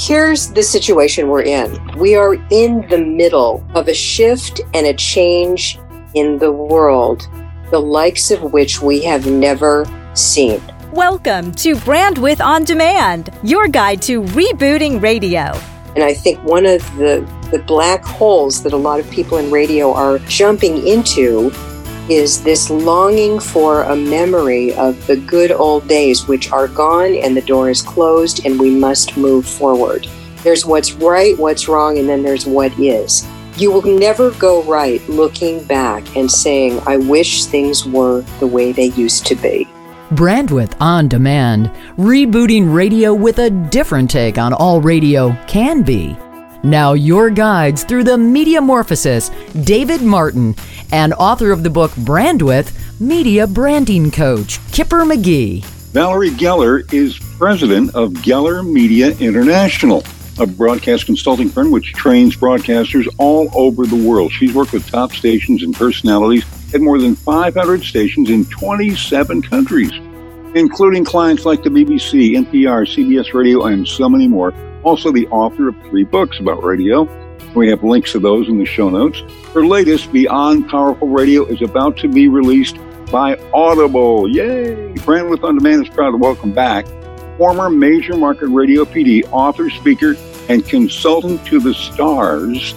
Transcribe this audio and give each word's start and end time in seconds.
Here's 0.00 0.50
the 0.50 0.62
situation 0.62 1.26
we're 1.26 1.42
in. 1.42 1.76
We 1.98 2.14
are 2.14 2.34
in 2.50 2.86
the 2.88 2.98
middle 2.98 3.66
of 3.74 3.88
a 3.88 3.94
shift 3.94 4.60
and 4.72 4.86
a 4.86 4.94
change 4.94 5.76
in 6.14 6.38
the 6.38 6.52
world, 6.52 7.26
the 7.72 7.80
likes 7.80 8.30
of 8.30 8.52
which 8.52 8.80
we 8.80 9.02
have 9.02 9.26
never 9.26 9.84
seen. 10.14 10.62
Welcome 10.92 11.50
to 11.56 11.74
Brandwidth 11.74 12.40
On 12.40 12.62
Demand, 12.62 13.30
your 13.42 13.66
guide 13.66 14.00
to 14.02 14.22
rebooting 14.22 15.02
radio. 15.02 15.50
And 15.96 16.04
I 16.04 16.14
think 16.14 16.38
one 16.44 16.64
of 16.64 16.80
the, 16.96 17.28
the 17.50 17.58
black 17.58 18.04
holes 18.04 18.62
that 18.62 18.72
a 18.72 18.76
lot 18.76 19.00
of 19.00 19.10
people 19.10 19.38
in 19.38 19.50
radio 19.50 19.92
are 19.92 20.20
jumping 20.20 20.86
into 20.86 21.50
is 22.10 22.42
this 22.42 22.70
longing 22.70 23.38
for 23.38 23.82
a 23.82 23.94
memory 23.94 24.74
of 24.74 25.06
the 25.06 25.16
good 25.16 25.52
old 25.52 25.86
days, 25.86 26.26
which 26.26 26.50
are 26.50 26.68
gone 26.68 27.14
and 27.14 27.36
the 27.36 27.42
door 27.42 27.68
is 27.68 27.82
closed 27.82 28.46
and 28.46 28.58
we 28.58 28.70
must 28.70 29.16
move 29.16 29.46
forward. 29.46 30.06
There's 30.42 30.64
what's 30.64 30.92
right, 30.92 31.36
what's 31.38 31.68
wrong, 31.68 31.98
and 31.98 32.08
then 32.08 32.22
there's 32.22 32.46
what 32.46 32.72
is. 32.78 33.26
You 33.56 33.72
will 33.72 33.82
never 33.82 34.30
go 34.32 34.62
right 34.62 35.06
looking 35.08 35.64
back 35.64 36.16
and 36.16 36.30
saying, 36.30 36.80
I 36.86 36.96
wish 36.96 37.44
things 37.44 37.84
were 37.84 38.22
the 38.38 38.46
way 38.46 38.72
they 38.72 38.86
used 38.86 39.26
to 39.26 39.34
be. 39.34 39.66
Brandwidth 40.10 40.80
on 40.80 41.08
Demand, 41.08 41.70
rebooting 41.98 42.72
radio 42.72 43.12
with 43.12 43.40
a 43.40 43.50
different 43.50 44.10
take 44.10 44.38
on 44.38 44.54
all 44.54 44.80
radio 44.80 45.36
can 45.46 45.82
be. 45.82 46.16
Now, 46.64 46.94
your 46.94 47.30
guides 47.30 47.84
through 47.84 48.02
the 48.04 48.16
Mediamorphosis, 48.16 49.30
David 49.64 50.02
Martin, 50.02 50.56
and 50.90 51.14
author 51.14 51.52
of 51.52 51.62
the 51.62 51.70
book 51.70 51.92
Brandwidth, 51.92 52.72
media 53.00 53.46
branding 53.46 54.10
coach, 54.10 54.58
Kipper 54.72 55.04
McGee. 55.04 55.64
Valerie 55.92 56.30
Geller 56.30 56.92
is 56.92 57.16
president 57.38 57.94
of 57.94 58.10
Geller 58.10 58.68
Media 58.68 59.16
International, 59.18 60.02
a 60.40 60.46
broadcast 60.46 61.06
consulting 61.06 61.48
firm 61.48 61.70
which 61.70 61.92
trains 61.92 62.34
broadcasters 62.34 63.06
all 63.18 63.48
over 63.54 63.86
the 63.86 63.96
world. 63.96 64.32
She's 64.32 64.52
worked 64.52 64.72
with 64.72 64.84
top 64.84 65.12
stations 65.12 65.62
and 65.62 65.72
personalities 65.72 66.44
at 66.74 66.80
more 66.80 66.98
than 66.98 67.14
500 67.14 67.84
stations 67.84 68.30
in 68.30 68.44
27 68.46 69.42
countries, 69.42 69.92
including 70.58 71.04
clients 71.04 71.44
like 71.44 71.62
the 71.62 71.70
BBC, 71.70 72.32
NPR, 72.32 72.86
CBS 72.86 73.32
Radio, 73.32 73.66
and 73.66 73.86
so 73.86 74.08
many 74.08 74.28
more. 74.28 74.52
Also, 74.82 75.12
the 75.12 75.26
author 75.28 75.68
of 75.68 75.76
three 75.88 76.04
books 76.04 76.38
about 76.40 76.62
radio. 76.62 77.08
We 77.54 77.68
have 77.68 77.82
links 77.82 78.12
to 78.12 78.18
those 78.18 78.48
in 78.48 78.58
the 78.58 78.66
show 78.66 78.90
notes. 78.90 79.22
Her 79.54 79.64
latest, 79.64 80.12
Beyond 80.12 80.68
Powerful 80.68 81.08
Radio, 81.08 81.44
is 81.46 81.62
about 81.62 81.96
to 81.98 82.08
be 82.08 82.28
released 82.28 82.76
by 83.10 83.36
Audible. 83.54 84.28
Yay! 84.28 84.92
Brandwidth 84.96 85.42
On 85.44 85.56
Demand 85.56 85.82
is 85.82 85.88
proud 85.88 86.10
to 86.10 86.16
welcome 86.18 86.52
back 86.52 86.86
former 87.38 87.70
major 87.70 88.16
market 88.16 88.48
radio 88.48 88.84
PD, 88.84 89.26
author, 89.30 89.70
speaker, 89.70 90.16
and 90.48 90.66
consultant 90.66 91.46
to 91.46 91.60
the 91.60 91.72
stars, 91.72 92.72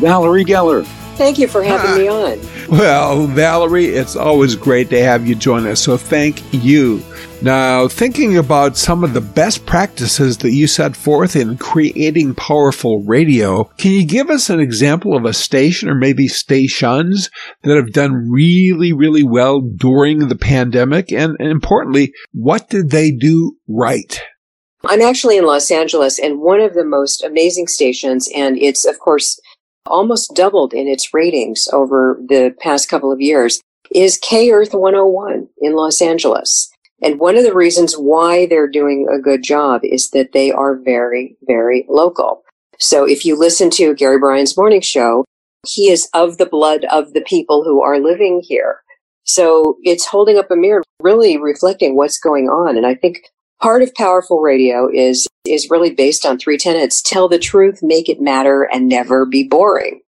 Valerie 0.00 0.44
Geller. 0.44 0.84
Thank 1.20 1.38
you 1.38 1.48
for 1.48 1.62
having 1.62 2.02
me 2.02 2.08
on. 2.08 2.40
Well, 2.70 3.26
Valerie, 3.26 3.88
it's 3.88 4.16
always 4.16 4.54
great 4.54 4.88
to 4.88 5.02
have 5.02 5.26
you 5.26 5.34
join 5.34 5.66
us, 5.66 5.82
so 5.82 5.98
thank 5.98 6.42
you. 6.50 7.02
Now, 7.42 7.88
thinking 7.88 8.38
about 8.38 8.78
some 8.78 9.04
of 9.04 9.12
the 9.12 9.20
best 9.20 9.66
practices 9.66 10.38
that 10.38 10.52
you 10.52 10.66
set 10.66 10.96
forth 10.96 11.36
in 11.36 11.58
creating 11.58 12.36
powerful 12.36 13.02
radio, 13.02 13.64
can 13.76 13.90
you 13.92 14.06
give 14.06 14.30
us 14.30 14.48
an 14.48 14.60
example 14.60 15.14
of 15.14 15.26
a 15.26 15.34
station 15.34 15.90
or 15.90 15.94
maybe 15.94 16.26
stations 16.26 17.28
that 17.64 17.76
have 17.76 17.92
done 17.92 18.30
really, 18.30 18.94
really 18.94 19.22
well 19.22 19.60
during 19.60 20.28
the 20.28 20.36
pandemic? 20.36 21.12
And, 21.12 21.36
and 21.38 21.50
importantly, 21.50 22.14
what 22.32 22.70
did 22.70 22.88
they 22.88 23.10
do 23.10 23.58
right? 23.68 24.22
I'm 24.86 25.02
actually 25.02 25.36
in 25.36 25.44
Los 25.44 25.70
Angeles 25.70 26.18
and 26.18 26.40
one 26.40 26.60
of 26.60 26.72
the 26.72 26.84
most 26.84 27.22
amazing 27.22 27.66
stations, 27.66 28.26
and 28.34 28.56
it's, 28.56 28.86
of 28.86 28.98
course, 28.98 29.38
almost 29.86 30.34
doubled 30.34 30.72
in 30.72 30.88
its 30.88 31.12
ratings 31.14 31.68
over 31.72 32.18
the 32.28 32.54
past 32.60 32.88
couple 32.88 33.12
of 33.12 33.20
years, 33.20 33.60
is 33.92 34.18
K 34.18 34.50
Earth 34.50 34.72
101 34.72 35.48
in 35.60 35.74
Los 35.74 36.00
Angeles. 36.00 36.70
And 37.02 37.18
one 37.18 37.36
of 37.36 37.44
the 37.44 37.54
reasons 37.54 37.94
why 37.94 38.46
they're 38.46 38.68
doing 38.68 39.06
a 39.10 39.18
good 39.18 39.42
job 39.42 39.80
is 39.84 40.10
that 40.10 40.32
they 40.32 40.52
are 40.52 40.76
very, 40.76 41.36
very 41.46 41.86
local. 41.88 42.42
So 42.78 43.06
if 43.06 43.24
you 43.24 43.36
listen 43.36 43.70
to 43.70 43.94
Gary 43.94 44.18
Bryant's 44.18 44.56
morning 44.56 44.80
show, 44.80 45.24
he 45.66 45.90
is 45.90 46.08
of 46.14 46.38
the 46.38 46.46
blood 46.46 46.84
of 46.86 47.12
the 47.12 47.20
people 47.22 47.64
who 47.64 47.82
are 47.82 47.98
living 47.98 48.42
here. 48.44 48.80
So 49.24 49.76
it's 49.82 50.06
holding 50.06 50.38
up 50.38 50.50
a 50.50 50.56
mirror, 50.56 50.82
really 51.00 51.36
reflecting 51.36 51.96
what's 51.96 52.18
going 52.18 52.48
on. 52.48 52.76
And 52.76 52.86
I 52.86 52.94
think 52.94 53.18
part 53.60 53.82
of 53.82 53.94
powerful 53.94 54.40
radio 54.40 54.88
is 54.92 55.26
is 55.46 55.70
really 55.70 55.92
based 55.92 56.26
on 56.26 56.38
three 56.38 56.58
tenets 56.58 57.00
tell 57.00 57.28
the 57.28 57.38
truth 57.38 57.80
make 57.82 58.08
it 58.08 58.20
matter 58.20 58.68
and 58.72 58.88
never 58.88 59.24
be 59.24 59.42
boring. 59.42 60.00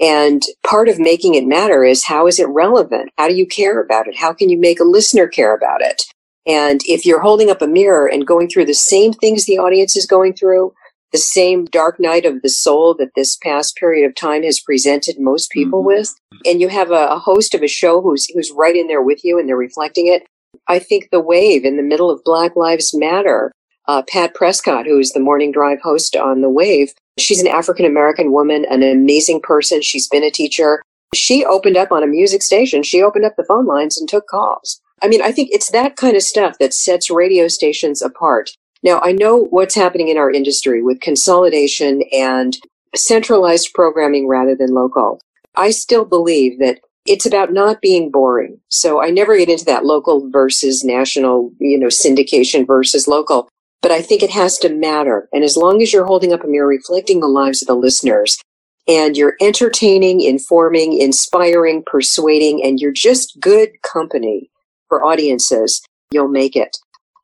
And 0.00 0.42
part 0.64 0.88
of 0.88 1.00
making 1.00 1.34
it 1.34 1.46
matter 1.46 1.82
is 1.82 2.04
how 2.04 2.28
is 2.28 2.38
it 2.38 2.46
relevant? 2.48 3.10
How 3.18 3.26
do 3.26 3.34
you 3.34 3.46
care 3.46 3.80
about 3.80 4.06
it? 4.06 4.16
How 4.16 4.32
can 4.32 4.48
you 4.48 4.58
make 4.58 4.78
a 4.78 4.84
listener 4.84 5.26
care 5.26 5.54
about 5.54 5.82
it? 5.82 6.02
And 6.46 6.80
if 6.86 7.04
you're 7.04 7.20
holding 7.20 7.50
up 7.50 7.60
a 7.60 7.66
mirror 7.66 8.06
and 8.06 8.26
going 8.26 8.48
through 8.48 8.66
the 8.66 8.74
same 8.74 9.12
things 9.12 9.44
the 9.44 9.58
audience 9.58 9.96
is 9.96 10.06
going 10.06 10.34
through 10.34 10.72
the 11.12 11.18
same 11.18 11.64
dark 11.66 11.98
night 11.98 12.24
of 12.24 12.42
the 12.42 12.48
soul 12.48 12.94
that 12.98 13.10
this 13.16 13.36
past 13.36 13.76
period 13.76 14.06
of 14.06 14.14
time 14.14 14.42
has 14.42 14.60
presented 14.60 15.16
most 15.18 15.50
people 15.50 15.80
mm-hmm. 15.80 15.88
with 15.88 16.14
and 16.44 16.60
you 16.60 16.68
have 16.68 16.90
a, 16.90 17.08
a 17.08 17.18
host 17.18 17.54
of 17.54 17.62
a 17.62 17.68
show 17.68 18.02
who's 18.02 18.26
who's 18.34 18.52
right 18.54 18.76
in 18.76 18.88
there 18.88 19.02
with 19.02 19.24
you 19.24 19.38
and 19.38 19.48
they're 19.48 19.56
reflecting 19.56 20.06
it 20.06 20.24
I 20.68 20.78
think 20.78 21.08
the 21.10 21.20
wave 21.20 21.64
in 21.64 21.76
the 21.76 21.82
middle 21.82 22.10
of 22.10 22.22
Black 22.24 22.54
Lives 22.56 22.94
Matter, 22.94 23.52
uh, 23.86 24.02
Pat 24.08 24.34
Prescott, 24.34 24.86
who 24.86 24.98
is 24.98 25.12
the 25.12 25.20
morning 25.20 25.50
drive 25.50 25.80
host 25.80 26.14
on 26.14 26.42
the 26.42 26.50
wave, 26.50 26.92
she's 27.18 27.40
an 27.40 27.48
African 27.48 27.86
American 27.86 28.32
woman, 28.32 28.66
an 28.70 28.82
amazing 28.82 29.40
person. 29.40 29.82
She's 29.82 30.08
been 30.08 30.24
a 30.24 30.30
teacher. 30.30 30.82
She 31.14 31.44
opened 31.44 31.76
up 31.76 31.90
on 31.90 32.02
a 32.02 32.06
music 32.06 32.42
station. 32.42 32.82
She 32.82 33.02
opened 33.02 33.24
up 33.24 33.36
the 33.36 33.44
phone 33.44 33.66
lines 33.66 33.98
and 33.98 34.08
took 34.08 34.26
calls. 34.26 34.80
I 35.02 35.08
mean, 35.08 35.22
I 35.22 35.32
think 35.32 35.50
it's 35.52 35.70
that 35.70 35.96
kind 35.96 36.16
of 36.16 36.22
stuff 36.22 36.58
that 36.58 36.74
sets 36.74 37.10
radio 37.10 37.48
stations 37.48 38.02
apart. 38.02 38.50
Now, 38.82 39.00
I 39.00 39.12
know 39.12 39.46
what's 39.50 39.74
happening 39.74 40.08
in 40.08 40.18
our 40.18 40.30
industry 40.30 40.82
with 40.82 41.00
consolidation 41.00 42.02
and 42.12 42.56
centralized 42.94 43.72
programming 43.74 44.28
rather 44.28 44.54
than 44.54 44.74
local. 44.74 45.20
I 45.56 45.70
still 45.70 46.04
believe 46.04 46.58
that 46.60 46.80
it's 47.08 47.26
about 47.26 47.52
not 47.52 47.80
being 47.80 48.10
boring. 48.10 48.60
So 48.68 49.02
I 49.02 49.10
never 49.10 49.36
get 49.36 49.48
into 49.48 49.64
that 49.66 49.84
local 49.84 50.30
versus 50.30 50.84
national, 50.84 51.52
you 51.58 51.78
know, 51.78 51.86
syndication 51.86 52.66
versus 52.66 53.08
local. 53.08 53.48
But 53.80 53.92
I 53.92 54.02
think 54.02 54.22
it 54.22 54.30
has 54.30 54.58
to 54.58 54.68
matter. 54.68 55.28
And 55.32 55.44
as 55.44 55.56
long 55.56 55.80
as 55.82 55.92
you're 55.92 56.06
holding 56.06 56.32
up 56.32 56.44
a 56.44 56.48
mirror 56.48 56.66
reflecting 56.66 57.20
the 57.20 57.28
lives 57.28 57.62
of 57.62 57.68
the 57.68 57.74
listeners 57.76 58.38
and 58.86 59.16
you're 59.16 59.36
entertaining, 59.40 60.20
informing, 60.20 61.00
inspiring, 61.00 61.82
persuading, 61.86 62.62
and 62.64 62.80
you're 62.80 62.92
just 62.92 63.38
good 63.40 63.70
company 63.82 64.50
for 64.88 65.04
audiences, 65.04 65.82
you'll 66.10 66.28
make 66.28 66.56
it. 66.56 66.76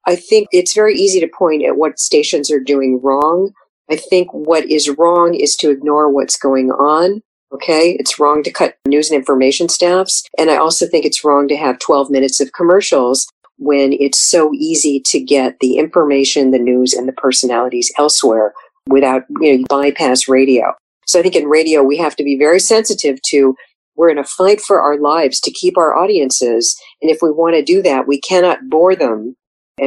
I 0.07 0.17
think 0.17 0.49
it's 0.53 0.75
very 0.75 0.95
easy 0.95 1.21
to 1.21 1.29
point 1.29 1.65
at 1.65 1.77
what 1.77 1.99
stations 1.99 2.51
are 2.51 2.61
doing 2.61 3.01
wrong. 3.03 3.53
I 3.91 3.97
think 3.97 4.33
what 4.33 4.65
is 4.67 4.89
wrong 4.91 5.35
is 5.35 5.57
to 5.57 5.71
ignore 5.71 6.11
what's 6.11 6.39
going 6.39 6.71
on 6.71 7.23
Okay. 7.55 7.97
It's 8.01 8.19
wrong 8.19 8.43
to 8.43 8.51
cut 8.51 8.77
news 8.87 9.11
and 9.11 9.19
information 9.19 9.69
staffs. 9.69 10.25
And 10.39 10.51
I 10.51 10.57
also 10.57 10.87
think 10.87 11.05
it's 11.05 11.25
wrong 11.25 11.47
to 11.49 11.57
have 11.57 11.79
12 11.79 12.11
minutes 12.11 12.41
of 12.41 12.53
commercials 12.53 13.29
when 13.59 13.93
it's 13.93 14.19
so 14.19 14.53
easy 14.55 15.01
to 15.07 15.21
get 15.21 15.57
the 15.61 15.77
information, 15.77 16.51
the 16.51 16.59
news, 16.59 16.93
and 16.93 17.07
the 17.07 17.13
personalities 17.13 17.93
elsewhere 17.97 18.53
without, 18.89 19.23
you 19.41 19.59
know, 19.59 19.65
bypass 19.69 20.29
radio. 20.29 20.73
So 21.07 21.21
I 21.21 21.23
think 21.23 21.37
in 21.37 21.47
radio, 21.47 21.83
we 21.83 21.97
have 21.99 22.17
to 22.17 22.25
be 22.25 22.37
very 22.37 22.59
sensitive 22.59 23.21
to 23.27 23.55
we're 23.97 24.11
in 24.11 24.19
a 24.19 24.25
fight 24.25 24.61
for 24.61 24.81
our 24.81 24.99
lives 24.99 25.41
to 25.41 25.53
keep 25.53 25.79
our 25.79 25.97
audiences. 25.97 26.77
And 27.01 27.11
if 27.11 27.19
we 27.23 27.31
want 27.31 27.55
to 27.55 27.63
do 27.63 27.81
that, 27.83 28.09
we 28.09 28.21
cannot 28.21 28.59
bore 28.69 28.97
them 28.97 29.37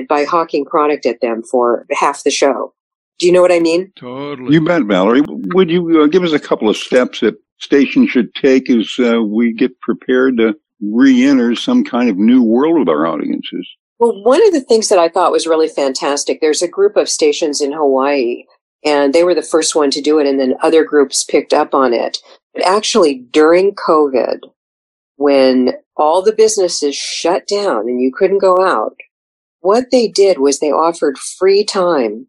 by 0.08 0.24
hawking 0.24 0.64
product 0.64 1.06
at 1.06 1.20
them 1.22 1.44
for 1.44 1.86
half 1.92 2.24
the 2.24 2.32
show. 2.32 2.74
Do 3.20 3.26
you 3.26 3.34
know 3.34 3.42
what 3.42 3.52
I 3.52 3.60
mean? 3.60 3.92
Totally. 3.98 4.54
You 4.54 4.64
bet, 4.64 4.84
Valerie. 4.84 5.24
Would 5.28 5.70
you 5.70 6.04
uh, 6.04 6.08
give 6.08 6.24
us 6.24 6.34
a 6.34 6.40
couple 6.40 6.70
of 6.70 6.78
steps 6.78 7.20
that 7.22 7.36
stations 7.60 8.10
should 8.10 8.34
take 8.36 8.70
as 8.70 8.96
uh, 9.00 9.22
we 9.22 9.54
get 9.54 9.80
prepared 9.82 10.38
to 10.38 10.56
re-enter 10.82 11.56
some 11.56 11.84
kind 11.84 12.10
of 12.10 12.18
new 12.18 12.44
world 12.44 12.80
with 12.80 12.90
our 12.90 13.08
audiences? 13.08 13.68
Well, 14.00 14.24
one 14.24 14.46
of 14.46 14.54
the 14.54 14.62
things 14.62 14.90
that 14.90 15.00
I 15.00 15.10
thought 15.10 15.32
was 15.32 15.48
really 15.48 15.68
fantastic, 15.68 16.40
there's 16.40 16.62
a 16.62 16.68
group 16.68 16.98
of 16.98 17.10
stations 17.10 17.62
in 17.62 17.72
Hawaii, 17.72 18.44
and 18.86 19.14
they 19.14 19.24
were 19.24 19.34
the 19.34 19.42
first 19.42 19.76
one 19.76 19.90
to 19.92 20.02
do 20.02 20.20
it, 20.20 20.28
and 20.28 20.40
then 20.40 20.56
other 20.62 20.84
groups 20.84 21.24
picked 21.24 21.54
up 21.54 21.74
on 21.74 21.94
it. 21.94 22.20
But 22.54 22.64
actually, 22.66 23.26
during 23.32 23.74
COVID, 23.74 24.40
when 25.16 25.74
all 25.96 26.22
the 26.22 26.34
businesses 26.34 26.96
shut 26.96 27.48
down 27.48 27.90
and 27.90 28.00
you 28.00 28.12
couldn't 28.16 28.38
go 28.38 28.64
out, 28.64 28.96
what 29.62 29.86
they 29.92 30.08
did 30.08 30.38
was 30.38 30.60
they 30.60 30.72
offered 30.72 31.18
free 31.18 31.66
time 31.66 32.28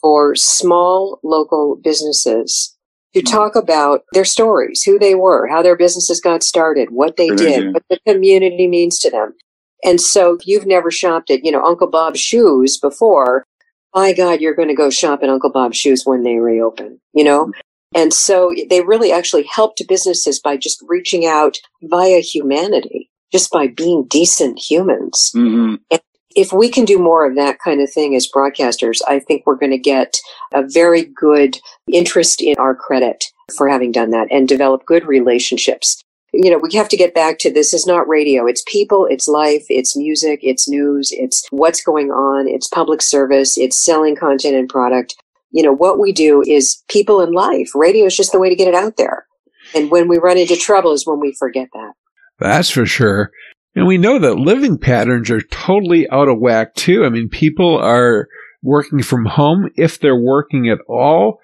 for 0.00 0.36
small 0.36 1.18
local 1.24 1.76
businesses 1.76 2.76
to 3.14 3.20
mm-hmm. 3.20 3.36
talk 3.36 3.56
about 3.56 4.04
their 4.12 4.24
stories, 4.24 4.82
who 4.82 4.98
they 4.98 5.14
were, 5.14 5.48
how 5.48 5.62
their 5.62 5.76
businesses 5.76 6.20
got 6.20 6.42
started, 6.42 6.90
what 6.90 7.16
they 7.16 7.28
did, 7.30 7.72
what 7.74 7.84
the 7.90 7.98
community 8.06 8.66
means 8.66 8.98
to 9.00 9.10
them. 9.10 9.34
And 9.82 10.00
so 10.00 10.34
if 10.34 10.46
you've 10.46 10.66
never 10.66 10.90
shopped 10.90 11.30
at, 11.30 11.44
you 11.44 11.50
know, 11.50 11.64
Uncle 11.64 11.88
Bob's 11.88 12.20
shoes 12.20 12.78
before, 12.78 13.46
by 13.92 14.12
God, 14.12 14.40
you're 14.40 14.54
going 14.54 14.68
to 14.68 14.74
go 14.74 14.90
shop 14.90 15.22
at 15.22 15.28
Uncle 15.28 15.50
Bob's 15.50 15.76
Shoes 15.76 16.02
when 16.04 16.22
they 16.22 16.36
reopen, 16.36 17.00
you 17.12 17.24
know? 17.24 17.50
And 17.94 18.14
so 18.14 18.54
they 18.68 18.82
really 18.82 19.10
actually 19.10 19.42
helped 19.44 19.82
businesses 19.88 20.38
by 20.38 20.56
just 20.56 20.82
reaching 20.86 21.26
out 21.26 21.56
via 21.82 22.20
humanity, 22.20 23.10
just 23.32 23.50
by 23.50 23.66
being 23.66 24.04
decent 24.04 24.58
humans. 24.58 25.32
Mm-hmm. 25.34 25.74
And 25.90 26.00
if 26.36 26.52
we 26.52 26.70
can 26.70 26.84
do 26.84 26.98
more 26.98 27.26
of 27.26 27.34
that 27.36 27.58
kind 27.58 27.80
of 27.80 27.90
thing 27.90 28.14
as 28.14 28.30
broadcasters, 28.30 28.98
I 29.08 29.18
think 29.18 29.44
we're 29.46 29.56
going 29.56 29.72
to 29.72 29.78
get 29.78 30.18
a 30.52 30.62
very 30.62 31.04
good 31.04 31.58
interest 31.92 32.40
in 32.40 32.56
our 32.58 32.74
credit 32.74 33.24
for 33.56 33.68
having 33.68 33.92
done 33.92 34.10
that 34.10 34.28
and 34.30 34.48
develop 34.48 34.86
good 34.86 35.06
relationships. 35.06 36.02
You 36.32 36.50
know, 36.50 36.58
we 36.58 36.72
have 36.76 36.88
to 36.90 36.96
get 36.96 37.14
back 37.14 37.38
to 37.40 37.52
this 37.52 37.74
is 37.74 37.86
not 37.86 38.06
radio. 38.06 38.46
It's 38.46 38.62
people, 38.68 39.06
it's 39.10 39.26
life, 39.26 39.64
it's 39.68 39.96
music, 39.96 40.38
it's 40.42 40.68
news, 40.68 41.10
it's 41.12 41.44
what's 41.50 41.82
going 41.82 42.12
on, 42.12 42.46
it's 42.46 42.68
public 42.68 43.02
service, 43.02 43.58
it's 43.58 43.76
selling 43.76 44.14
content 44.14 44.54
and 44.54 44.68
product. 44.68 45.16
You 45.50 45.64
know, 45.64 45.72
what 45.72 45.98
we 45.98 46.12
do 46.12 46.44
is 46.46 46.84
people 46.88 47.20
and 47.20 47.34
life. 47.34 47.70
Radio 47.74 48.06
is 48.06 48.16
just 48.16 48.30
the 48.30 48.38
way 48.38 48.48
to 48.48 48.54
get 48.54 48.68
it 48.68 48.74
out 48.74 48.96
there. 48.96 49.26
And 49.74 49.90
when 49.90 50.06
we 50.06 50.18
run 50.18 50.38
into 50.38 50.56
trouble 50.56 50.92
is 50.92 51.04
when 51.04 51.18
we 51.18 51.34
forget 51.36 51.68
that. 51.72 51.92
That's 52.38 52.70
for 52.70 52.86
sure. 52.86 53.32
And 53.74 53.86
we 53.86 53.98
know 53.98 54.18
that 54.18 54.34
living 54.34 54.78
patterns 54.78 55.30
are 55.30 55.40
totally 55.40 56.08
out 56.10 56.28
of 56.28 56.40
whack 56.40 56.74
too. 56.74 57.04
I 57.04 57.08
mean, 57.08 57.28
people 57.28 57.78
are 57.78 58.28
working 58.62 59.02
from 59.02 59.26
home 59.26 59.70
if 59.76 60.00
they're 60.00 60.20
working 60.20 60.68
at 60.68 60.80
all. 60.88 61.38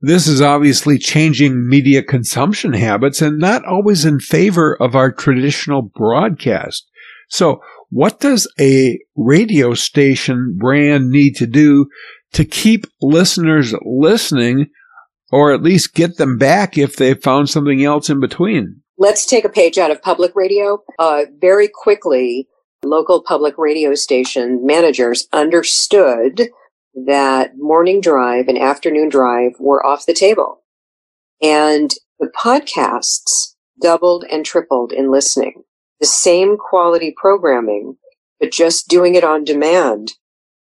This 0.00 0.26
is 0.26 0.40
obviously 0.40 0.98
changing 0.98 1.68
media 1.68 2.02
consumption 2.02 2.74
habits 2.74 3.22
and 3.22 3.38
not 3.38 3.64
always 3.64 4.04
in 4.04 4.20
favor 4.20 4.76
of 4.80 4.94
our 4.94 5.10
traditional 5.10 5.82
broadcast. 5.82 6.88
So 7.28 7.60
what 7.90 8.20
does 8.20 8.46
a 8.60 8.98
radio 9.16 9.74
station 9.74 10.56
brand 10.58 11.10
need 11.10 11.36
to 11.36 11.46
do 11.46 11.86
to 12.32 12.44
keep 12.44 12.86
listeners 13.00 13.74
listening 13.84 14.66
or 15.32 15.52
at 15.52 15.62
least 15.62 15.94
get 15.94 16.16
them 16.16 16.38
back 16.38 16.76
if 16.76 16.96
they 16.96 17.14
found 17.14 17.48
something 17.48 17.82
else 17.82 18.10
in 18.10 18.20
between? 18.20 18.82
Let's 18.96 19.26
take 19.26 19.44
a 19.44 19.48
page 19.48 19.76
out 19.76 19.90
of 19.90 20.02
public 20.02 20.36
radio. 20.36 20.82
Uh, 20.98 21.22
very 21.40 21.68
quickly, 21.68 22.48
local 22.84 23.22
public 23.22 23.58
radio 23.58 23.94
station 23.94 24.64
managers 24.64 25.26
understood 25.32 26.50
that 27.06 27.56
morning 27.56 28.00
drive 28.00 28.46
and 28.46 28.56
afternoon 28.58 29.08
drive 29.08 29.52
were 29.58 29.84
off 29.84 30.06
the 30.06 30.14
table. 30.14 30.62
And 31.42 31.92
the 32.20 32.30
podcasts 32.38 33.54
doubled 33.82 34.24
and 34.30 34.44
tripled 34.44 34.92
in 34.92 35.10
listening. 35.10 35.64
The 35.98 36.06
same 36.06 36.56
quality 36.56 37.12
programming, 37.16 37.96
but 38.38 38.52
just 38.52 38.88
doing 38.88 39.16
it 39.16 39.24
on 39.24 39.42
demand 39.42 40.12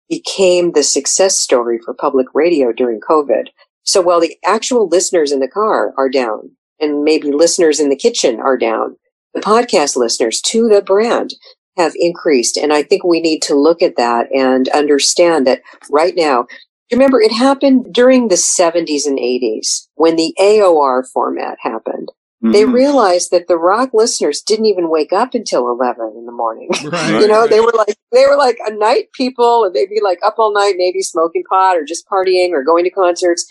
became 0.09 0.71
the 0.71 0.83
success 0.83 1.37
story 1.37 1.79
for 1.83 1.93
public 1.93 2.27
radio 2.33 2.71
during 2.71 3.01
COVID. 3.01 3.47
So 3.83 4.01
while 4.01 4.21
the 4.21 4.37
actual 4.45 4.87
listeners 4.87 5.31
in 5.33 5.39
the 5.39 5.47
car 5.49 5.93
are 5.97 6.09
down, 6.09 6.51
and 6.81 7.03
maybe 7.03 7.31
listeners 7.31 7.79
in 7.79 7.89
the 7.89 7.95
kitchen 7.95 8.39
are 8.39 8.57
down. 8.57 8.97
The 9.33 9.41
podcast 9.41 9.95
listeners 9.95 10.41
to 10.41 10.67
the 10.67 10.81
brand 10.81 11.35
have 11.77 11.93
increased. 11.95 12.57
And 12.57 12.73
I 12.73 12.83
think 12.83 13.03
we 13.03 13.21
need 13.21 13.41
to 13.43 13.55
look 13.55 13.81
at 13.81 13.95
that 13.95 14.27
and 14.31 14.67
understand 14.69 15.47
that 15.47 15.61
right 15.89 16.13
now, 16.15 16.47
remember 16.91 17.21
it 17.21 17.31
happened 17.31 17.93
during 17.93 18.27
the 18.27 18.35
70s 18.35 19.05
and 19.05 19.17
80s 19.17 19.87
when 19.95 20.15
the 20.17 20.35
AOR 20.39 21.07
format 21.07 21.57
happened. 21.61 22.11
Mm-hmm. 22.43 22.53
They 22.53 22.65
realized 22.65 23.29
that 23.31 23.47
the 23.47 23.57
rock 23.57 23.91
listeners 23.93 24.41
didn't 24.41 24.65
even 24.65 24.89
wake 24.89 25.13
up 25.13 25.35
until 25.35 25.69
11 25.69 26.13
in 26.17 26.25
the 26.25 26.31
morning. 26.31 26.69
Right, 26.85 27.11
you 27.21 27.27
know, 27.27 27.47
they 27.47 27.59
were 27.59 27.73
like, 27.77 27.95
they 28.11 28.25
were 28.27 28.37
like 28.37 28.57
a 28.65 28.73
night 28.73 29.11
people 29.13 29.63
and 29.63 29.75
they'd 29.75 29.89
be 29.89 30.01
like 30.03 30.19
up 30.25 30.35
all 30.39 30.51
night, 30.51 30.73
maybe 30.77 31.01
smoking 31.01 31.43
pot 31.47 31.77
or 31.77 31.85
just 31.85 32.07
partying 32.07 32.49
or 32.49 32.63
going 32.63 32.83
to 32.83 32.89
concerts. 32.89 33.45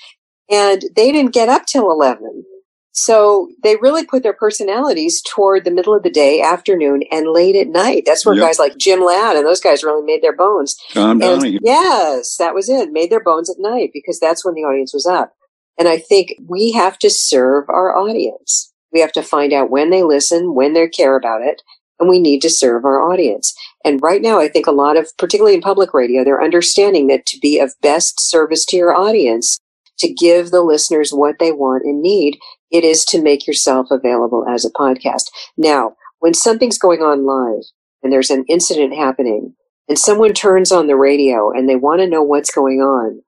And 0.50 0.82
they 0.96 1.12
didn't 1.12 1.32
get 1.32 1.48
up 1.48 1.66
till 1.66 1.90
11. 1.90 2.44
So 2.92 3.48
they 3.62 3.76
really 3.76 4.04
put 4.04 4.22
their 4.22 4.32
personalities 4.32 5.22
toward 5.22 5.64
the 5.64 5.70
middle 5.70 5.94
of 5.94 6.02
the 6.02 6.10
day, 6.10 6.42
afternoon, 6.42 7.04
and 7.10 7.30
late 7.30 7.54
at 7.54 7.68
night. 7.68 8.02
That's 8.04 8.26
where 8.26 8.34
yep. 8.34 8.46
guys 8.46 8.58
like 8.58 8.76
Jim 8.76 9.04
Ladd 9.04 9.36
and 9.36 9.46
those 9.46 9.60
guys 9.60 9.84
really 9.84 10.04
made 10.04 10.22
their 10.22 10.34
bones. 10.34 10.76
Tom 10.92 11.18
Donahue. 11.18 11.60
Yes, 11.62 12.36
that 12.38 12.54
was 12.54 12.68
it. 12.68 12.90
Made 12.90 13.10
their 13.10 13.22
bones 13.22 13.48
at 13.48 13.60
night 13.60 13.90
because 13.92 14.18
that's 14.18 14.44
when 14.44 14.54
the 14.54 14.62
audience 14.62 14.92
was 14.92 15.06
up. 15.06 15.32
And 15.78 15.88
I 15.88 15.98
think 15.98 16.34
we 16.46 16.72
have 16.72 16.98
to 16.98 17.10
serve 17.10 17.68
our 17.68 17.96
audience. 17.96 18.72
We 18.92 19.00
have 19.00 19.12
to 19.12 19.22
find 19.22 19.52
out 19.52 19.70
when 19.70 19.90
they 19.90 20.02
listen, 20.02 20.54
when 20.54 20.72
they 20.72 20.88
care 20.88 21.16
about 21.16 21.42
it, 21.42 21.62
and 22.00 22.08
we 22.08 22.18
need 22.18 22.42
to 22.42 22.50
serve 22.50 22.84
our 22.84 23.10
audience. 23.10 23.54
And 23.84 24.02
right 24.02 24.20
now, 24.20 24.40
I 24.40 24.48
think 24.48 24.66
a 24.66 24.72
lot 24.72 24.96
of, 24.96 25.06
particularly 25.16 25.54
in 25.54 25.60
public 25.60 25.94
radio, 25.94 26.24
they're 26.24 26.42
understanding 26.42 27.06
that 27.06 27.24
to 27.26 27.38
be 27.38 27.60
of 27.60 27.72
best 27.82 28.20
service 28.20 28.64
to 28.66 28.76
your 28.76 28.94
audience, 28.94 29.60
to 29.98 30.12
give 30.12 30.50
the 30.50 30.62
listeners 30.62 31.12
what 31.12 31.38
they 31.38 31.52
want 31.52 31.84
and 31.84 32.02
need, 32.02 32.38
it 32.70 32.84
is 32.84 33.04
to 33.06 33.22
make 33.22 33.46
yourself 33.46 33.88
available 33.90 34.46
as 34.48 34.64
a 34.64 34.70
podcast. 34.70 35.24
Now, 35.56 35.94
when 36.20 36.34
something's 36.34 36.78
going 36.78 37.00
on 37.00 37.26
live 37.26 37.64
and 38.02 38.12
there's 38.12 38.30
an 38.30 38.44
incident 38.48 38.94
happening 38.94 39.54
and 39.88 39.98
someone 39.98 40.32
turns 40.32 40.70
on 40.70 40.86
the 40.86 40.96
radio 40.96 41.50
and 41.50 41.68
they 41.68 41.76
want 41.76 42.00
to 42.00 42.08
know 42.08 42.22
what's 42.22 42.50
going 42.50 42.80
on 42.80 43.22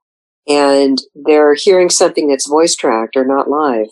and 0.49 0.99
they're 1.15 1.55
hearing 1.55 1.91
something 1.91 2.29
that's 2.29 2.49
voice 2.49 2.75
tracked 2.75 3.17
or 3.17 3.25
not 3.25 3.49
live, 3.49 3.87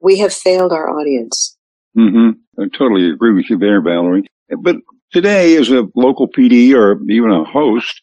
we 0.00 0.18
have 0.18 0.32
failed 0.32 0.72
our 0.72 0.90
audience. 0.90 1.56
Mm-hmm. 1.96 2.30
I 2.60 2.68
totally 2.76 3.10
agree 3.10 3.34
with 3.34 3.50
you 3.50 3.58
there, 3.58 3.80
Valerie. 3.80 4.26
But 4.60 4.76
today, 5.12 5.56
as 5.56 5.70
a 5.70 5.88
local 5.94 6.28
PD 6.28 6.74
or 6.74 7.00
even 7.10 7.30
a 7.30 7.44
host, 7.44 8.00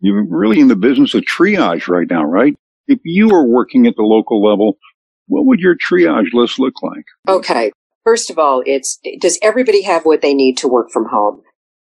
you're 0.00 0.26
really 0.28 0.60
in 0.60 0.68
the 0.68 0.76
business 0.76 1.14
of 1.14 1.22
triage 1.22 1.88
right 1.88 2.08
now, 2.10 2.24
right? 2.24 2.54
If 2.88 2.98
you 3.04 3.30
are 3.30 3.46
working 3.46 3.86
at 3.86 3.94
the 3.96 4.02
local 4.02 4.42
level, 4.44 4.76
what 5.32 5.46
would 5.46 5.60
your 5.60 5.76
triage 5.76 6.32
list 6.34 6.58
look 6.58 6.82
like? 6.82 7.04
Okay. 7.26 7.72
First 8.04 8.30
of 8.30 8.38
all, 8.38 8.62
it's 8.66 8.98
does 9.18 9.38
everybody 9.42 9.82
have 9.82 10.04
what 10.04 10.20
they 10.20 10.34
need 10.34 10.58
to 10.58 10.68
work 10.68 10.90
from 10.90 11.06
home? 11.06 11.40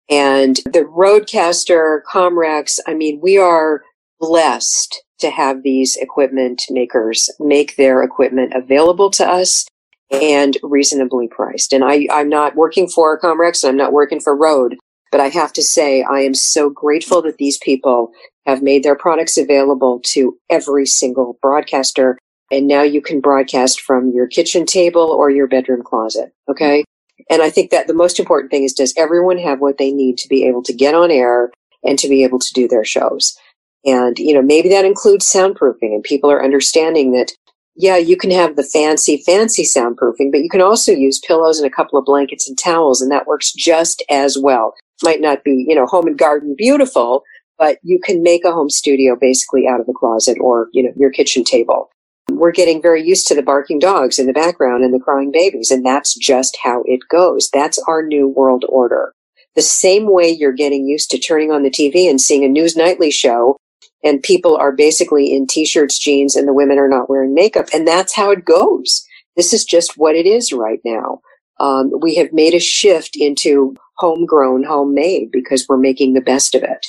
And 0.10 0.57
the 0.66 0.86
Rodecaster, 0.86 2.01
Comrex, 2.12 2.80
I 2.88 2.94
mean, 2.94 3.19
we 3.22 3.38
are 3.38 3.81
blessed 4.19 5.04
to 5.19 5.30
have 5.30 5.63
these 5.63 5.96
equipment 5.98 6.63
makers 6.69 7.30
make 7.40 7.75
their 7.75 8.04
equipment 8.04 8.54
available 8.54 9.10
to 9.12 9.25
us 9.28 9.66
and 10.12 10.57
reasonably 10.63 11.28
priced. 11.28 11.74
And 11.74 11.84
I, 11.84 12.07
I'm 12.12 12.30
not 12.30 12.56
working 12.56 12.88
for 12.88 13.19
Comrex, 13.19 13.63
and 13.63 13.72
I'm 13.72 13.78
not 13.78 13.94
working 13.94 14.19
for 14.19 14.36
Rode, 14.36 14.78
but 15.12 15.22
I 15.22 15.28
have 15.30 15.54
to 15.54 15.63
say 15.63 16.04
I 16.04 16.22
am 16.22 16.34
so 16.34 16.69
grateful 16.69 17.22
that 17.24 17.38
these 17.38 17.57
people 17.60 18.12
have 18.45 18.63
made 18.63 18.84
their 18.84 18.95
products 18.95 19.38
available 19.38 20.02
to 20.06 20.38
every 20.50 20.86
single 20.86 21.38
broadcaster 21.42 22.18
and 22.51 22.68
now 22.68 22.81
you 22.81 23.02
can 23.02 23.21
broadcast 23.21 23.81
from 23.81 24.12
your 24.12 24.28
kitchen 24.28 24.66
table 24.66 25.09
or 25.09 25.30
your 25.30 25.47
bedroom 25.47 25.83
closet. 25.83 26.33
Okay. 26.50 26.83
And 27.30 27.42
I 27.42 27.50
think 27.50 27.71
that 27.71 27.88
the 27.88 27.94
most 27.94 28.19
important 28.19 28.52
thing 28.52 28.64
is 28.64 28.73
does 28.73 28.94
everyone 28.97 29.38
have 29.38 29.59
what 29.59 29.78
they 29.78 29.92
need 29.92 30.18
to 30.19 30.28
be 30.28 30.45
able 30.45 30.64
to 30.64 30.73
get 30.73 30.95
on 30.95 31.12
air 31.12 31.52
and 31.83 32.00
to 32.00 32.09
be 32.09 32.23
able 32.23 32.40
to 32.40 32.54
do 32.54 32.68
their 32.68 32.85
shows? 32.85 33.38
And, 33.85 34.18
you 34.18 34.33
know, 34.33 34.42
maybe 34.42 34.69
that 34.69 34.85
includes 34.85 35.31
soundproofing 35.31 35.94
and 35.94 36.04
people 36.04 36.31
are 36.31 36.44
understanding 36.44 37.12
that, 37.14 37.31
yeah, 37.76 37.97
you 37.97 38.18
can 38.18 38.31
have 38.31 38.56
the 38.56 38.64
fancy, 38.64 39.21
fancy 39.26 39.64
soundproofing, 39.64 40.31
but 40.31 40.42
you 40.42 40.50
can 40.50 40.62
also 40.62 40.92
use 40.92 41.19
pillows 41.19 41.59
and 41.59 41.68
a 41.68 41.73
couple 41.73 41.97
of 41.97 42.06
blankets 42.06 42.47
and 42.47 42.57
towels 42.57 43.02
and 43.02 43.12
that 43.12 43.28
works 43.28 43.54
just 43.54 44.04
as 44.09 44.38
well. 44.38 44.73
Might 45.04 45.21
not 45.21 45.44
be, 45.44 45.66
you 45.68 45.76
know, 45.76 45.85
home 45.85 46.07
and 46.07 46.18
garden 46.18 46.56
beautiful, 46.57 47.23
but 47.57 47.78
you 47.83 48.00
can 48.04 48.21
make 48.21 48.44
a 48.44 48.52
home 48.52 48.69
studio 48.69 49.16
basically 49.19 49.66
out 49.68 49.80
of 49.80 49.85
the 49.85 49.94
closet 49.94 50.38
or, 50.42 50.68
you 50.73 50.83
know, 50.83 50.92
your 50.97 51.12
kitchen 51.12 51.44
table 51.44 51.90
we're 52.38 52.52
getting 52.52 52.81
very 52.81 53.04
used 53.04 53.28
to 53.28 53.36
the 53.36 53.42
barking 53.42 53.80
dogs 53.80 54.19
in 54.19 54.28
the 54.28 54.33
background 54.33 54.83
and 54.83 54.94
the 54.94 55.00
crying 55.00 55.31
babies. 55.31 55.71
And 55.71 55.86
that's 55.86 56.14
just 56.16 56.57
how 56.64 56.83
it 56.86 57.02
goes. 57.09 57.50
That's 57.52 57.80
our 57.88 58.04
new 58.04 58.28
world 58.28 58.66
order. 58.69 59.14
The 59.56 59.62
same 59.62 60.12
way 60.12 60.30
you're 60.30 60.52
getting 60.52 60.88
used 60.88 61.09
to 61.12 61.19
turning 61.19 61.52
on 61.52 61.64
the 61.64 61.69
TV 61.69 62.09
and 62.09 62.21
seeing 62.21 62.44
a 62.44 62.48
news 62.48 62.76
nightly 62.76 63.12
show 63.12 63.57
and 64.04 64.24
people 64.24 64.56
are 64.56 64.71
basically 64.71 65.33
in 65.36 65.48
t-shirts, 65.48 66.00
jeans, 66.00 66.36
and 66.36 66.48
the 66.48 66.54
women 66.54 66.78
are 66.78 66.88
not 66.88 67.09
wearing 67.09 67.33
makeup. 67.33 67.68
And 67.74 67.88
that's 67.88 68.16
how 68.16 68.31
it 68.31 68.45
goes. 68.45 69.06
This 69.36 69.54
is 69.54 69.66
just 69.66 69.98
what 69.98 70.16
it 70.16 70.26
is 70.26 70.54
right 70.54 70.80
now. 70.86 71.19
Um, 71.59 71.92
we 72.00 72.16
have 72.16 72.31
made 72.31 72.54
a 72.54 72.59
shift 72.59 73.18
into 73.18 73.76
homegrown, 73.98 74.64
homemade 74.64 75.31
because 75.31 75.68
we're 75.68 75.78
making 75.78 76.14
the 76.14 76.21
best 76.21 76.56
of 76.56 76.64
it. 76.64 76.88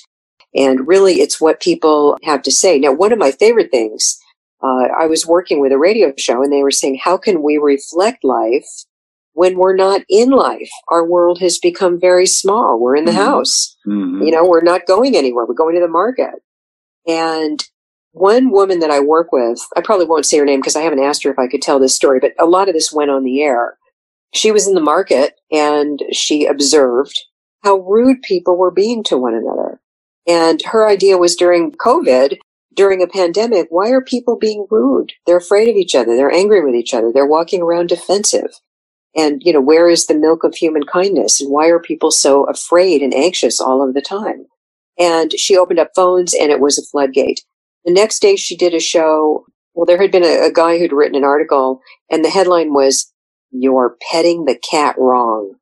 And 0.54 0.86
really, 0.86 1.20
it's 1.20 1.40
what 1.40 1.60
people 1.60 2.16
have 2.22 2.42
to 2.42 2.52
say. 2.52 2.78
Now, 2.78 2.92
one 2.92 3.12
of 3.12 3.18
my 3.18 3.32
favorite 3.32 3.70
things 3.70 4.18
uh, 4.62 4.88
I 4.98 5.06
was 5.06 5.26
working 5.26 5.60
with 5.60 5.72
a 5.72 5.78
radio 5.78 6.12
show 6.18 6.42
and 6.42 6.52
they 6.52 6.62
were 6.62 6.70
saying, 6.70 7.00
how 7.02 7.16
can 7.16 7.42
we 7.42 7.56
reflect 7.56 8.24
life 8.24 8.66
when 9.32 9.56
we're 9.56 9.76
not 9.76 10.02
in 10.08 10.30
life? 10.30 10.70
Our 10.88 11.06
world 11.06 11.40
has 11.40 11.58
become 11.58 11.98
very 11.98 12.26
small. 12.26 12.78
We're 12.78 12.96
in 12.96 13.06
the 13.06 13.12
mm-hmm. 13.12 13.20
house. 13.20 13.76
Mm-hmm. 13.86 14.22
You 14.22 14.32
know, 14.32 14.44
we're 14.44 14.60
not 14.60 14.86
going 14.86 15.16
anywhere. 15.16 15.46
We're 15.46 15.54
going 15.54 15.74
to 15.76 15.80
the 15.80 15.88
market. 15.88 16.42
And 17.06 17.64
one 18.12 18.50
woman 18.50 18.80
that 18.80 18.90
I 18.90 19.00
work 19.00 19.32
with, 19.32 19.60
I 19.76 19.80
probably 19.80 20.06
won't 20.06 20.26
say 20.26 20.38
her 20.38 20.44
name 20.44 20.60
because 20.60 20.76
I 20.76 20.82
haven't 20.82 21.02
asked 21.02 21.22
her 21.24 21.30
if 21.30 21.38
I 21.38 21.48
could 21.48 21.62
tell 21.62 21.78
this 21.78 21.94
story, 21.94 22.18
but 22.20 22.32
a 22.38 22.46
lot 22.46 22.68
of 22.68 22.74
this 22.74 22.92
went 22.92 23.10
on 23.10 23.24
the 23.24 23.40
air. 23.40 23.78
She 24.34 24.52
was 24.52 24.68
in 24.68 24.74
the 24.74 24.80
market 24.80 25.34
and 25.50 26.02
she 26.12 26.44
observed 26.44 27.18
how 27.62 27.78
rude 27.78 28.22
people 28.22 28.56
were 28.56 28.70
being 28.70 29.02
to 29.04 29.16
one 29.16 29.34
another. 29.34 29.80
And 30.26 30.62
her 30.66 30.88
idea 30.88 31.18
was 31.18 31.34
during 31.34 31.72
COVID, 31.72 32.38
during 32.74 33.02
a 33.02 33.06
pandemic, 33.06 33.66
why 33.70 33.90
are 33.90 34.00
people 34.00 34.36
being 34.36 34.66
rude? 34.70 35.12
They're 35.26 35.36
afraid 35.36 35.68
of 35.68 35.76
each 35.76 35.94
other. 35.94 36.16
They're 36.16 36.32
angry 36.32 36.64
with 36.64 36.74
each 36.74 36.94
other. 36.94 37.12
They're 37.12 37.26
walking 37.26 37.62
around 37.62 37.88
defensive. 37.88 38.52
And, 39.16 39.42
you 39.44 39.52
know, 39.52 39.60
where 39.60 39.88
is 39.88 40.06
the 40.06 40.14
milk 40.14 40.44
of 40.44 40.54
human 40.54 40.84
kindness? 40.84 41.40
And 41.40 41.50
why 41.50 41.66
are 41.66 41.80
people 41.80 42.10
so 42.10 42.44
afraid 42.44 43.02
and 43.02 43.12
anxious 43.12 43.60
all 43.60 43.86
of 43.86 43.94
the 43.94 44.00
time? 44.00 44.46
And 44.98 45.32
she 45.32 45.56
opened 45.56 45.80
up 45.80 45.90
phones 45.96 46.32
and 46.32 46.52
it 46.52 46.60
was 46.60 46.78
a 46.78 46.82
floodgate. 46.82 47.42
The 47.84 47.92
next 47.92 48.20
day 48.20 48.36
she 48.36 48.56
did 48.56 48.74
a 48.74 48.80
show. 48.80 49.44
Well, 49.74 49.86
there 49.86 50.00
had 50.00 50.12
been 50.12 50.24
a, 50.24 50.46
a 50.46 50.52
guy 50.52 50.78
who'd 50.78 50.92
written 50.92 51.16
an 51.16 51.24
article 51.24 51.80
and 52.10 52.24
the 52.24 52.30
headline 52.30 52.72
was, 52.72 53.12
You're 53.50 53.96
petting 54.12 54.44
the 54.44 54.58
cat 54.58 54.94
wrong. 54.98 55.54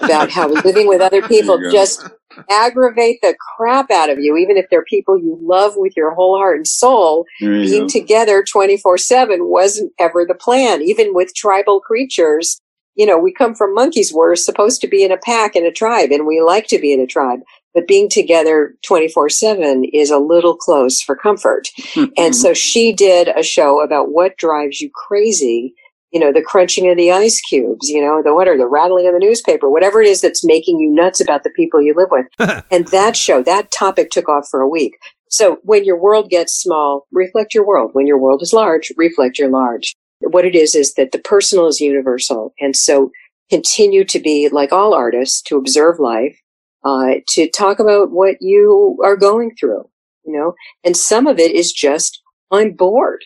About 0.00 0.30
how 0.30 0.48
living 0.64 0.88
with 0.88 1.02
other 1.02 1.20
people 1.20 1.60
just 1.70 2.08
aggravate 2.50 3.20
the 3.22 3.36
crap 3.56 3.90
out 3.90 4.10
of 4.10 4.18
you, 4.18 4.36
even 4.36 4.56
if 4.56 4.66
they're 4.70 4.84
people 4.84 5.18
you 5.18 5.38
love 5.42 5.74
with 5.76 5.96
your 5.96 6.14
whole 6.14 6.36
heart 6.36 6.56
and 6.56 6.66
soul. 6.66 7.26
Being 7.40 7.82
go. 7.82 7.88
together 7.88 8.44
24 8.44 8.98
7 8.98 9.48
wasn't 9.48 9.92
ever 9.98 10.24
the 10.24 10.34
plan. 10.34 10.82
Even 10.82 11.14
with 11.14 11.34
tribal 11.34 11.80
creatures, 11.80 12.60
you 12.94 13.06
know, 13.06 13.18
we 13.18 13.32
come 13.32 13.54
from 13.54 13.74
monkeys. 13.74 14.12
We're 14.12 14.36
supposed 14.36 14.80
to 14.80 14.88
be 14.88 15.04
in 15.04 15.12
a 15.12 15.18
pack 15.18 15.54
in 15.54 15.66
a 15.66 15.72
tribe 15.72 16.10
and 16.10 16.26
we 16.26 16.40
like 16.40 16.66
to 16.68 16.78
be 16.78 16.92
in 16.92 17.00
a 17.00 17.06
tribe 17.06 17.40
but 17.76 17.86
being 17.86 18.08
together 18.08 18.74
24 18.86 19.28
7 19.28 19.84
is 19.92 20.10
a 20.10 20.16
little 20.16 20.56
close 20.56 21.00
for 21.02 21.14
comfort. 21.14 21.68
Mm-hmm. 21.78 22.12
And 22.16 22.34
so 22.34 22.54
she 22.54 22.94
did 22.94 23.28
a 23.28 23.42
show 23.42 23.82
about 23.82 24.10
what 24.10 24.38
drives 24.38 24.80
you 24.80 24.90
crazy. 24.94 25.74
You 26.16 26.20
know, 26.20 26.32
the 26.32 26.40
crunching 26.40 26.88
of 26.88 26.96
the 26.96 27.12
ice 27.12 27.42
cubes, 27.42 27.90
you 27.90 28.00
know, 28.00 28.22
the 28.24 28.34
what 28.34 28.48
are 28.48 28.56
the 28.56 28.66
rattling 28.66 29.06
of 29.06 29.12
the 29.12 29.18
newspaper, 29.18 29.68
whatever 29.68 30.00
it 30.00 30.08
is 30.08 30.22
that's 30.22 30.42
making 30.42 30.78
you 30.78 30.90
nuts 30.90 31.20
about 31.20 31.44
the 31.44 31.50
people 31.50 31.82
you 31.82 31.92
live 31.94 32.08
with. 32.10 32.64
and 32.70 32.88
that 32.88 33.18
show, 33.18 33.42
that 33.42 33.70
topic 33.70 34.10
took 34.10 34.26
off 34.26 34.48
for 34.50 34.62
a 34.62 34.68
week. 34.68 34.96
So 35.28 35.58
when 35.62 35.84
your 35.84 36.00
world 36.00 36.30
gets 36.30 36.54
small, 36.54 37.06
reflect 37.12 37.52
your 37.52 37.66
world. 37.66 37.90
When 37.92 38.06
your 38.06 38.16
world 38.16 38.40
is 38.40 38.54
large, 38.54 38.90
reflect 38.96 39.38
your 39.38 39.50
large. 39.50 39.94
What 40.20 40.46
it 40.46 40.54
is, 40.54 40.74
is 40.74 40.94
that 40.94 41.12
the 41.12 41.18
personal 41.18 41.66
is 41.66 41.80
universal. 41.82 42.54
And 42.58 42.74
so 42.74 43.10
continue 43.50 44.02
to 44.06 44.18
be 44.18 44.48
like 44.50 44.72
all 44.72 44.94
artists 44.94 45.42
to 45.42 45.58
observe 45.58 45.98
life 45.98 46.40
uh, 46.82 47.16
to 47.28 47.50
talk 47.50 47.78
about 47.78 48.12
what 48.12 48.36
you 48.40 48.96
are 49.04 49.16
going 49.16 49.54
through, 49.60 49.84
you 50.24 50.32
know, 50.32 50.54
and 50.82 50.96
some 50.96 51.26
of 51.26 51.38
it 51.38 51.52
is 51.52 51.72
just, 51.72 52.22
I'm 52.50 52.72
bored. 52.72 53.22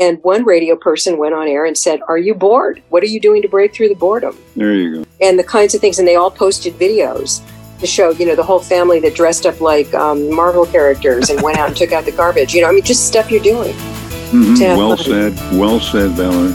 And 0.00 0.22
one 0.22 0.44
radio 0.44 0.76
person 0.76 1.18
went 1.18 1.34
on 1.34 1.48
air 1.48 1.64
and 1.64 1.76
said, 1.76 2.00
Are 2.06 2.18
you 2.18 2.34
bored? 2.34 2.82
What 2.88 3.02
are 3.02 3.06
you 3.06 3.18
doing 3.18 3.42
to 3.42 3.48
break 3.48 3.74
through 3.74 3.88
the 3.88 3.96
boredom? 3.96 4.38
There 4.54 4.72
you 4.72 4.96
go. 4.96 5.04
And 5.20 5.36
the 5.38 5.44
kinds 5.44 5.74
of 5.74 5.80
things, 5.80 5.98
and 5.98 6.06
they 6.06 6.14
all 6.14 6.30
posted 6.30 6.74
videos 6.74 7.42
to 7.80 7.86
show, 7.86 8.10
you 8.10 8.24
know, 8.24 8.36
the 8.36 8.44
whole 8.44 8.60
family 8.60 9.00
that 9.00 9.16
dressed 9.16 9.44
up 9.44 9.60
like 9.60 9.92
um, 9.94 10.32
Marvel 10.32 10.66
characters 10.66 11.30
and 11.30 11.42
went 11.42 11.58
out 11.58 11.66
and 11.68 11.76
took 11.76 11.90
out 11.90 12.04
the 12.04 12.12
garbage. 12.12 12.54
You 12.54 12.62
know, 12.62 12.68
I 12.68 12.72
mean, 12.72 12.84
just 12.84 13.08
stuff 13.08 13.28
you're 13.30 13.42
doing. 13.42 13.74
Mm-hmm. 14.30 14.76
Well 14.76 14.96
fun. 14.96 15.04
said. 15.04 15.34
Well 15.58 15.80
said, 15.80 16.12
Valerie. 16.12 16.54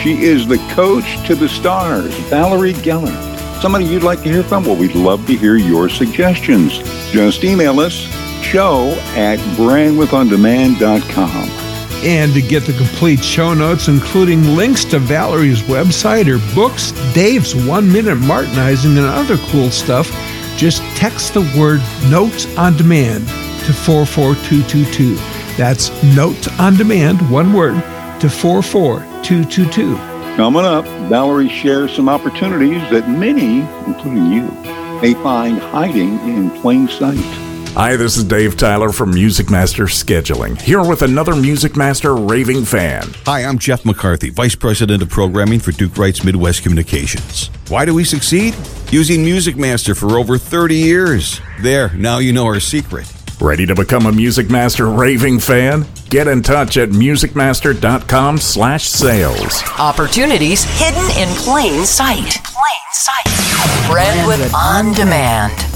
She 0.00 0.22
is 0.22 0.46
the 0.46 0.58
coach 0.74 1.26
to 1.26 1.34
the 1.34 1.48
stars, 1.48 2.14
Valerie 2.28 2.74
Geller 2.74 3.30
somebody 3.60 3.84
you'd 3.84 4.02
like 4.02 4.22
to 4.24 4.28
hear 4.28 4.42
from? 4.42 4.64
Well, 4.64 4.74
we'd 4.74 4.96
love 4.96 5.24
to 5.28 5.36
hear 5.36 5.54
your 5.54 5.88
suggestions. 5.88 6.78
Just 7.12 7.44
email 7.44 7.78
us, 7.78 7.94
show 8.42 8.88
at 9.14 9.38
brandwidthondemand.com. 9.56 11.61
And 12.02 12.34
to 12.34 12.42
get 12.42 12.64
the 12.64 12.72
complete 12.72 13.22
show 13.22 13.54
notes, 13.54 13.86
including 13.86 14.56
links 14.56 14.84
to 14.86 14.98
Valerie's 14.98 15.62
website, 15.62 16.26
her 16.26 16.54
books, 16.54 16.90
Dave's 17.14 17.54
one 17.54 17.92
minute 17.92 18.18
Martinizing, 18.18 18.98
and 18.98 19.06
other 19.06 19.36
cool 19.50 19.70
stuff, 19.70 20.10
just 20.56 20.82
text 20.96 21.34
the 21.34 21.40
word 21.56 21.80
Notes 22.10 22.46
on 22.58 22.76
Demand 22.76 23.26
to 23.66 23.72
44222. 23.72 25.14
That's 25.56 25.90
Notes 26.16 26.48
on 26.58 26.76
Demand, 26.76 27.30
one 27.30 27.52
word, 27.52 27.80
to 28.20 28.28
44222. 28.28 29.96
Coming 30.36 30.64
up, 30.64 30.84
Valerie 31.08 31.48
shares 31.48 31.94
some 31.94 32.08
opportunities 32.08 32.80
that 32.90 33.08
many, 33.08 33.60
including 33.86 34.26
you, 34.32 34.50
may 35.00 35.14
find 35.14 35.58
hiding 35.58 36.18
in 36.28 36.50
plain 36.62 36.88
sight. 36.88 37.41
Hi, 37.74 37.96
this 37.96 38.18
is 38.18 38.24
Dave 38.24 38.58
Tyler 38.58 38.90
from 38.92 39.14
Music 39.14 39.48
Master 39.50 39.84
Scheduling, 39.84 40.60
here 40.60 40.84
with 40.86 41.00
another 41.00 41.34
Music 41.34 41.74
Master 41.74 42.14
raving 42.14 42.66
fan. 42.66 43.08
Hi, 43.24 43.44
I'm 43.44 43.58
Jeff 43.58 43.86
McCarthy, 43.86 44.28
Vice 44.28 44.54
President 44.54 45.02
of 45.02 45.08
Programming 45.08 45.58
for 45.58 45.72
Duke 45.72 45.96
Wright's 45.96 46.22
Midwest 46.22 46.62
Communications. 46.62 47.46
Why 47.68 47.86
do 47.86 47.94
we 47.94 48.04
succeed? 48.04 48.54
Using 48.90 49.24
Music 49.24 49.56
Master 49.56 49.94
for 49.94 50.18
over 50.18 50.36
30 50.36 50.74
years. 50.76 51.40
There, 51.62 51.88
now 51.94 52.18
you 52.18 52.34
know 52.34 52.44
our 52.44 52.60
secret. 52.60 53.10
Ready 53.40 53.64
to 53.64 53.74
become 53.74 54.04
a 54.04 54.12
Music 54.12 54.50
Master 54.50 54.90
raving 54.90 55.38
fan? 55.40 55.86
Get 56.10 56.28
in 56.28 56.42
touch 56.42 56.76
at 56.76 56.90
musicmaster.com 56.90 58.36
slash 58.36 58.84
sales. 58.84 59.62
Opportunities 59.78 60.64
hidden 60.78 61.04
in 61.16 61.34
plain 61.38 61.86
sight. 61.86 62.36
Plain 62.44 62.92
sight. 62.92 63.26
Brandwidth 63.88 64.52
On 64.52 64.92
Demand. 64.92 65.71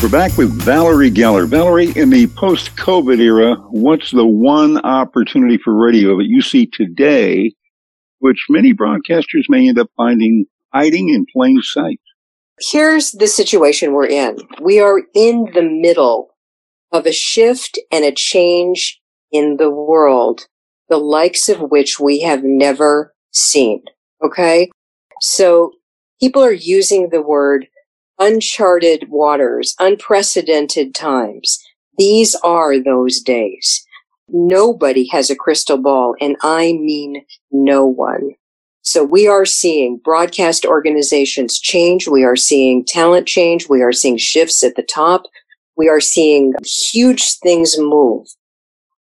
We're 0.00 0.08
back 0.08 0.38
with 0.38 0.52
Valerie 0.52 1.10
Geller. 1.10 1.48
Valerie, 1.48 1.90
in 1.96 2.10
the 2.10 2.28
post-COVID 2.28 3.18
era, 3.18 3.56
what's 3.70 4.12
the 4.12 4.24
one 4.24 4.78
opportunity 4.84 5.58
for 5.58 5.74
radio 5.74 6.16
that 6.18 6.26
you 6.28 6.40
see 6.40 6.66
today, 6.66 7.52
which 8.20 8.46
many 8.48 8.72
broadcasters 8.72 9.48
may 9.48 9.68
end 9.68 9.76
up 9.76 9.90
finding 9.96 10.46
hiding 10.72 11.08
in 11.08 11.26
plain 11.34 11.60
sight? 11.62 12.00
Here's 12.60 13.10
the 13.10 13.26
situation 13.26 13.92
we're 13.92 14.06
in. 14.06 14.38
We 14.62 14.78
are 14.78 15.02
in 15.16 15.50
the 15.52 15.64
middle 15.64 16.28
of 16.92 17.04
a 17.04 17.12
shift 17.12 17.76
and 17.90 18.04
a 18.04 18.12
change 18.12 19.00
in 19.32 19.56
the 19.56 19.68
world, 19.68 20.46
the 20.88 20.98
likes 20.98 21.48
of 21.48 21.58
which 21.72 21.98
we 21.98 22.20
have 22.20 22.44
never 22.44 23.14
seen. 23.32 23.82
Okay. 24.24 24.70
So 25.20 25.72
people 26.20 26.44
are 26.44 26.52
using 26.52 27.08
the 27.10 27.20
word 27.20 27.66
uncharted 28.18 29.08
waters, 29.08 29.74
unprecedented 29.78 30.94
times. 30.94 31.58
These 31.98 32.34
are 32.44 32.78
those 32.82 33.20
days. 33.20 33.84
Nobody 34.28 35.08
has 35.08 35.30
a 35.30 35.36
crystal 35.36 35.78
ball, 35.78 36.14
and 36.20 36.36
I 36.42 36.72
mean 36.72 37.24
no 37.50 37.86
one. 37.86 38.30
So 38.82 39.04
we 39.04 39.28
are 39.28 39.44
seeing 39.44 40.00
broadcast 40.02 40.64
organizations 40.64 41.58
change. 41.58 42.08
We 42.08 42.24
are 42.24 42.36
seeing 42.36 42.84
talent 42.84 43.28
change. 43.28 43.68
We 43.68 43.82
are 43.82 43.92
seeing 43.92 44.16
shifts 44.18 44.62
at 44.62 44.76
the 44.76 44.82
top 44.82 45.24
we 45.78 45.88
are 45.88 46.00
seeing 46.00 46.54
huge 46.64 47.38
things 47.38 47.76
move. 47.78 48.26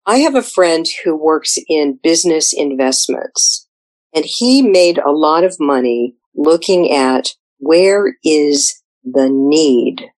I 0.05 0.19
have 0.19 0.35
a 0.35 0.43
friend 0.43 0.85
who 1.03 1.15
works 1.15 1.57
in 1.67 1.99
business 2.03 2.53
investments 2.53 3.67
and 4.15 4.23
he 4.25 4.61
made 4.61 4.99
a 4.99 5.11
lot 5.11 5.43
of 5.43 5.59
money 5.59 6.15
looking 6.35 6.91
at 6.93 7.33
where 7.57 8.15
is 8.23 8.78
the 9.13 9.29
need, 9.31 10.11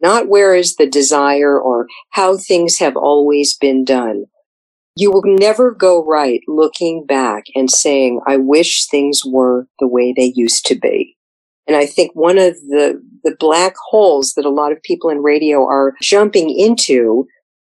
not 0.00 0.28
where 0.28 0.54
is 0.54 0.76
the 0.76 0.86
desire 0.88 1.60
or 1.60 1.88
how 2.10 2.36
things 2.38 2.78
have 2.78 2.96
always 2.96 3.56
been 3.56 3.84
done. 3.84 4.26
You 4.96 5.10
will 5.12 5.24
never 5.24 5.72
go 5.72 6.04
right 6.04 6.42
looking 6.48 7.06
back 7.06 7.44
and 7.54 7.70
saying, 7.70 8.20
I 8.26 8.36
wish 8.38 8.86
things 8.86 9.22
were 9.26 9.66
the 9.80 9.88
way 9.88 10.12
they 10.16 10.32
used 10.34 10.66
to 10.66 10.74
be. 10.76 11.16
And 11.66 11.76
I 11.76 11.86
think 11.86 12.12
one 12.14 12.38
of 12.38 12.54
the, 12.68 13.02
the 13.24 13.36
black 13.40 13.74
holes 13.90 14.34
that 14.36 14.46
a 14.46 14.50
lot 14.50 14.72
of 14.72 14.82
people 14.82 15.10
in 15.10 15.18
radio 15.22 15.64
are 15.64 15.94
jumping 16.02 16.50
into 16.50 17.26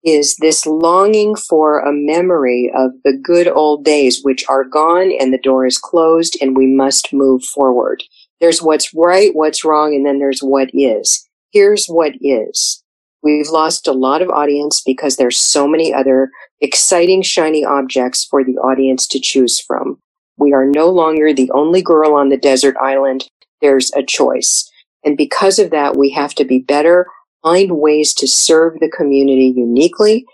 is 0.04 0.36
this 0.36 0.66
longing 0.66 1.36
for 1.36 1.80
a 1.80 1.92
memory 1.92 2.72
of 2.76 2.92
the 3.04 3.18
good 3.22 3.48
old 3.48 3.84
days, 3.84 4.22
which 4.22 4.44
are 4.48 4.64
gone 4.64 5.12
and 5.20 5.32
the 5.32 5.38
door 5.38 5.66
is 5.66 5.78
closed 5.78 6.38
and 6.40 6.56
we 6.56 6.66
must 6.66 7.12
move 7.12 7.44
forward. 7.44 8.02
There's 8.40 8.62
what's 8.62 8.92
right, 8.94 9.30
what's 9.35 9.64
wrong, 9.64 9.94
and 9.94 10.04
then 10.04 10.18
there's 10.18 10.40
what 10.40 10.70
is. 10.73 11.28
Here's 11.52 11.87
what 11.87 12.12
is. 12.20 12.82
We've 13.23 13.49
lost 13.49 13.87
a 13.87 13.92
lot 13.92 14.23
of 14.23 14.30
audience 14.30 14.80
because 14.85 15.16
there's 15.16 15.38
so 15.38 15.68
many 15.68 15.92
other 15.92 16.30
exciting, 16.61 17.23
shiny 17.23 17.64
objects 17.64 18.25
for 18.25 18.42
the 18.42 18.56
audience 18.56 19.06
to 19.09 19.20
choose 19.20 19.61
from. 19.61 19.99
We 20.38 20.54
are 20.54 20.64
no 20.64 20.88
longer 20.88 21.35
the 21.35 21.50
only 21.52 21.82
girl 21.82 22.14
on 22.14 22.30
the 22.30 22.38
desert 22.38 22.76
island 22.78 23.28
there's 23.61 23.92
a 23.94 24.02
choice. 24.02 24.70
And 25.04 25.16
because 25.16 25.59
of 25.59 25.70
that, 25.70 25.97
we 25.97 26.11
have 26.11 26.35
to 26.35 26.44
be 26.44 26.59
better, 26.59 27.06
find 27.42 27.78
ways 27.78 28.14
to 28.14 28.28
serve 28.28 28.80
the 28.80 28.90
community 28.90 29.52
uniquely. 29.54 30.25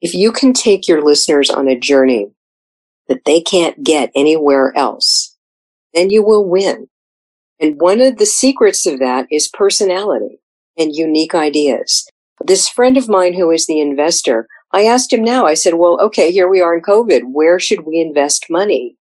If 0.00 0.14
you 0.14 0.32
can 0.32 0.52
take 0.52 0.86
your 0.86 1.02
listeners 1.02 1.50
on 1.50 1.68
a 1.68 1.78
journey 1.78 2.28
that 3.08 3.24
they 3.24 3.40
can't 3.40 3.82
get 3.82 4.10
anywhere 4.14 4.72
else, 4.76 5.36
then 5.92 6.10
you 6.10 6.22
will 6.22 6.48
win. 6.48 6.88
And 7.64 7.80
one 7.80 8.02
of 8.02 8.18
the 8.18 8.26
secrets 8.26 8.84
of 8.84 8.98
that 8.98 9.26
is 9.30 9.48
personality 9.48 10.38
and 10.76 10.94
unique 10.94 11.34
ideas. 11.34 12.06
This 12.44 12.68
friend 12.68 12.98
of 12.98 13.08
mine 13.08 13.32
who 13.32 13.50
is 13.50 13.66
the 13.66 13.80
investor, 13.80 14.46
I 14.74 14.84
asked 14.84 15.10
him 15.10 15.24
now, 15.24 15.46
I 15.46 15.54
said, 15.54 15.76
well, 15.76 15.98
okay, 16.02 16.30
here 16.30 16.46
we 16.46 16.60
are 16.60 16.76
in 16.76 16.82
COVID. 16.82 17.22
Where 17.32 17.58
should 17.58 17.86
we 17.86 18.02
invest 18.02 18.50
money? 18.50 18.98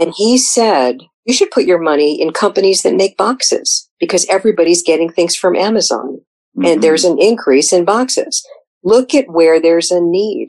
And 0.00 0.12
he 0.16 0.38
said, 0.38 1.02
you 1.24 1.32
should 1.32 1.52
put 1.52 1.66
your 1.66 1.78
money 1.78 2.20
in 2.20 2.32
companies 2.32 2.82
that 2.82 2.96
make 2.96 3.16
boxes 3.16 3.88
because 4.00 4.26
everybody's 4.26 4.82
getting 4.82 5.08
things 5.08 5.36
from 5.36 5.54
Amazon 5.54 6.20
mm-hmm. 6.58 6.64
and 6.66 6.82
there's 6.82 7.04
an 7.04 7.20
increase 7.20 7.72
in 7.72 7.84
boxes. 7.84 8.44
Look 8.82 9.14
at 9.14 9.30
where 9.30 9.60
there's 9.60 9.92
a 9.92 10.00
need. 10.00 10.48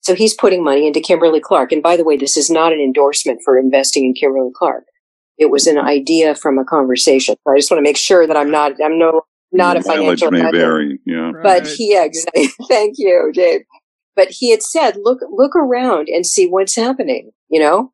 So 0.00 0.14
he's 0.14 0.32
putting 0.32 0.64
money 0.64 0.86
into 0.86 1.00
Kimberly 1.00 1.40
Clark. 1.40 1.72
And 1.72 1.82
by 1.82 1.98
the 1.98 2.04
way, 2.04 2.16
this 2.16 2.38
is 2.38 2.48
not 2.48 2.72
an 2.72 2.80
endorsement 2.80 3.42
for 3.44 3.58
investing 3.58 4.06
in 4.06 4.14
Kimberly 4.14 4.52
Clark. 4.56 4.84
It 5.38 5.50
was 5.50 5.66
an 5.66 5.78
idea 5.78 6.34
from 6.34 6.58
a 6.58 6.64
conversation. 6.64 7.36
So 7.44 7.52
I 7.52 7.56
just 7.56 7.70
want 7.70 7.78
to 7.78 7.82
make 7.88 7.96
sure 7.96 8.26
that 8.26 8.36
I'm 8.36 8.50
not, 8.50 8.72
I'm 8.82 8.98
no, 8.98 9.22
not 9.52 9.76
a 9.76 9.82
financial 9.82 10.30
may 10.30 10.38
advisor. 10.40 10.56
vary. 10.58 10.98
Yeah. 11.06 11.32
But 11.42 11.66
he, 11.66 11.92
yeah, 11.92 12.04
exactly. 12.04 12.46
Thank 12.68 12.94
you, 12.98 13.30
Dave. 13.34 13.60
But 14.14 14.28
he 14.30 14.50
had 14.50 14.62
said, 14.62 14.96
look, 15.02 15.18
look 15.30 15.54
around 15.54 16.08
and 16.08 16.26
see 16.26 16.46
what's 16.46 16.74
happening, 16.74 17.32
you 17.48 17.60
know? 17.60 17.92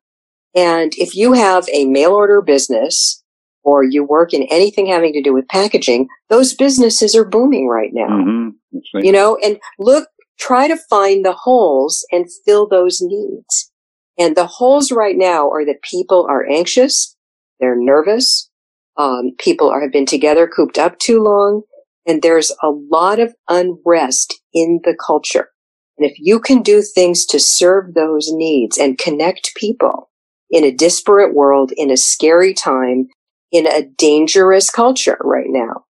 And 0.55 0.93
if 0.97 1.15
you 1.15 1.33
have 1.33 1.67
a 1.73 1.85
mail 1.85 2.11
order 2.11 2.41
business 2.41 3.21
or 3.63 3.83
you 3.83 4.03
work 4.03 4.33
in 4.33 4.43
anything 4.43 4.85
having 4.85 5.11
to 5.13 5.21
do 5.21 5.33
with 5.33 5.47
packaging, 5.47 6.07
those 6.29 6.53
businesses 6.53 7.15
are 7.15 7.25
booming 7.25 7.67
right 7.67 7.91
now, 7.93 8.07
Mm-hmm. 8.07 8.77
Right. 8.93 9.03
you 9.05 9.11
know? 9.11 9.37
And 9.43 9.57
look, 9.79 10.07
try 10.39 10.67
to 10.67 10.77
find 10.89 11.25
the 11.25 11.33
holes 11.33 12.05
and 12.11 12.25
fill 12.45 12.67
those 12.67 13.01
needs. 13.01 13.71
And 14.17 14.35
the 14.35 14.45
holes 14.47 14.91
right 14.91 15.17
now 15.17 15.49
are 15.49 15.65
that 15.65 15.81
people 15.81 16.25
are 16.29 16.45
anxious, 16.47 17.15
they're 17.59 17.77
nervous, 17.77 18.49
um, 18.97 19.31
people 19.39 19.69
are, 19.69 19.81
have 19.81 19.91
been 19.91 20.05
together 20.05 20.47
cooped 20.47 20.77
up 20.77 20.99
too 20.99 21.21
long, 21.21 21.63
and 22.05 22.21
there's 22.21 22.51
a 22.61 22.69
lot 22.69 23.19
of 23.19 23.33
unrest 23.49 24.41
in 24.53 24.81
the 24.83 24.95
culture. 24.95 25.49
And 25.97 26.09
if 26.09 26.17
you 26.19 26.39
can 26.39 26.61
do 26.61 26.81
things 26.81 27.25
to 27.27 27.39
serve 27.39 27.93
those 27.93 28.29
needs 28.31 28.77
and 28.77 28.97
connect 28.97 29.55
people 29.55 30.09
in 30.49 30.63
a 30.63 30.71
disparate 30.71 31.33
world, 31.33 31.71
in 31.75 31.89
a 31.91 31.97
scary 31.97 32.53
time, 32.53 33.07
in 33.51 33.67
a 33.67 33.83
dangerous 33.97 34.69
culture 34.69 35.17
right 35.21 35.47
now, 35.47 35.85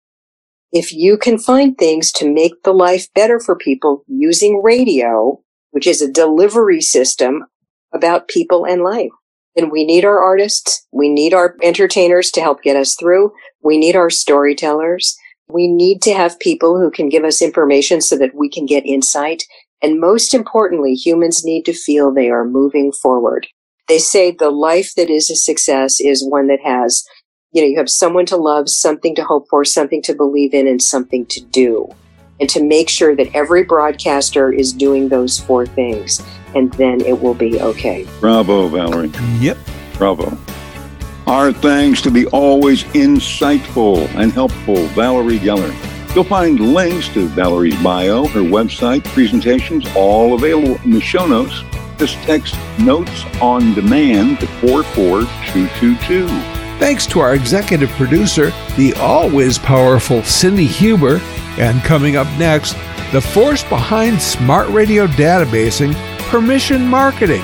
if 0.72 0.92
you 0.92 1.18
can 1.18 1.38
find 1.38 1.76
things 1.76 2.12
to 2.12 2.32
make 2.32 2.62
the 2.62 2.72
life 2.72 3.12
better 3.14 3.40
for 3.40 3.56
people 3.56 4.04
using 4.06 4.62
radio, 4.62 5.40
which 5.72 5.86
is 5.86 6.00
a 6.00 6.10
delivery 6.10 6.80
system 6.80 7.44
about 7.92 8.28
people 8.28 8.64
and 8.64 8.82
life, 8.82 9.10
then 9.56 9.70
we 9.70 9.84
need 9.84 10.04
our 10.04 10.20
artists. 10.20 10.86
We 10.92 11.08
need 11.08 11.34
our 11.34 11.56
entertainers 11.62 12.30
to 12.32 12.40
help 12.40 12.62
get 12.62 12.76
us 12.76 12.94
through. 12.94 13.32
We 13.62 13.78
need 13.78 13.96
our 13.96 14.10
storytellers. 14.10 15.16
We 15.48 15.66
need 15.66 16.02
to 16.02 16.14
have 16.14 16.38
people 16.38 16.78
who 16.78 16.90
can 16.90 17.08
give 17.08 17.24
us 17.24 17.42
information 17.42 18.00
so 18.00 18.16
that 18.18 18.34
we 18.34 18.48
can 18.48 18.66
get 18.66 18.86
insight. 18.86 19.42
And 19.82 20.00
most 20.00 20.34
importantly, 20.34 20.94
humans 20.94 21.44
need 21.44 21.64
to 21.64 21.72
feel 21.72 22.12
they 22.12 22.30
are 22.30 22.44
moving 22.44 22.92
forward. 22.92 23.46
They 23.88 23.98
say 23.98 24.30
the 24.30 24.50
life 24.50 24.94
that 24.96 25.10
is 25.10 25.30
a 25.30 25.36
success 25.36 26.00
is 26.00 26.24
one 26.24 26.46
that 26.46 26.60
has, 26.62 27.04
you 27.52 27.62
know, 27.62 27.66
you 27.66 27.76
have 27.78 27.90
someone 27.90 28.26
to 28.26 28.36
love, 28.36 28.68
something 28.68 29.16
to 29.16 29.24
hope 29.24 29.46
for, 29.50 29.64
something 29.64 30.02
to 30.02 30.14
believe 30.14 30.54
in, 30.54 30.68
and 30.68 30.80
something 30.80 31.26
to 31.26 31.40
do. 31.40 31.88
And 32.38 32.48
to 32.50 32.62
make 32.62 32.88
sure 32.88 33.16
that 33.16 33.34
every 33.34 33.64
broadcaster 33.64 34.52
is 34.52 34.72
doing 34.72 35.08
those 35.08 35.40
four 35.40 35.66
things. 35.66 36.22
And 36.54 36.72
then 36.74 37.00
it 37.02 37.20
will 37.20 37.34
be 37.34 37.60
okay. 37.60 38.06
Bravo, 38.20 38.68
Valerie. 38.68 39.12
Yep. 39.38 39.58
Bravo. 39.96 40.36
Our 41.26 41.52
thanks 41.52 42.02
to 42.02 42.10
the 42.10 42.26
always 42.26 42.84
insightful 42.84 44.08
and 44.16 44.32
helpful 44.32 44.86
Valerie 44.88 45.38
Geller. 45.38 45.72
You'll 46.14 46.24
find 46.24 46.58
links 46.74 47.08
to 47.10 47.28
Valerie's 47.28 47.80
bio, 47.82 48.26
her 48.26 48.40
website, 48.40 49.04
presentations, 49.04 49.86
all 49.94 50.34
available 50.34 50.74
in 50.82 50.90
the 50.90 51.00
show 51.00 51.26
notes. 51.26 51.62
Just 51.98 52.16
text 52.22 52.56
notes 52.80 53.24
on 53.40 53.74
demand 53.74 54.40
to 54.40 54.46
44222. 54.46 56.26
Thanks 56.80 57.06
to 57.08 57.20
our 57.20 57.34
executive 57.34 57.90
producer, 57.90 58.50
the 58.76 58.94
always 58.94 59.58
powerful 59.58 60.22
Cindy 60.24 60.66
Huber. 60.66 61.20
And 61.58 61.80
coming 61.82 62.16
up 62.16 62.26
next, 62.38 62.72
the 63.12 63.20
force 63.20 63.62
behind 63.64 64.20
smart 64.20 64.68
radio 64.70 65.06
databasing, 65.06 65.94
permission 66.30 66.86
marketing. 66.86 67.42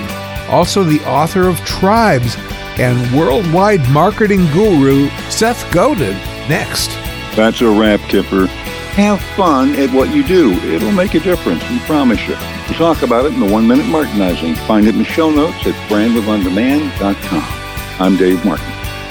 Also, 0.49 0.85
the 0.85 1.05
author 1.07 1.49
of 1.49 1.59
Tribes 1.65 2.37
and 2.79 3.19
worldwide 3.19 3.87
marketing 3.91 4.47
guru 4.53 5.09
Seth 5.29 5.71
Godin. 5.73 6.13
Next. 6.49 6.91
That's 7.35 7.61
a 7.61 7.69
wrap, 7.69 8.01
Kipper. 8.09 8.47
Have 8.47 9.21
fun 9.37 9.75
at 9.75 9.91
what 9.91 10.15
you 10.15 10.25
do. 10.25 10.53
It'll 10.73 10.93
make 10.93 11.15
a 11.15 11.21
difference, 11.21 11.69
we 11.69 11.79
promise 11.81 12.21
you. 12.29 12.37
We 12.69 12.75
talk 12.77 13.03
about 13.03 13.27
it 13.27 13.35
in 13.35 13.41
the 13.41 13.53
One 13.53 13.67
Minute 13.67 13.87
Martinizing. 13.87 14.57
Find 14.67 14.87
it 14.87 14.95
in 14.95 14.99
the 14.99 15.05
show 15.05 15.31
notes 15.31 15.67
at 15.67 15.75
brandwidthondemand.com. 15.91 18.01
I'm 18.01 18.17
Dave 18.17 18.45
Martin. 18.45 18.67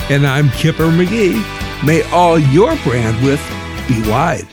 And 0.09 0.25
I'm 0.25 0.49
Kipper 0.51 0.85
McGee. 0.85 1.35
May 1.85 2.01
all 2.11 2.39
your 2.39 2.75
brand 2.77 3.21
width 3.23 3.45
be 3.87 4.01
wide. 4.09 4.47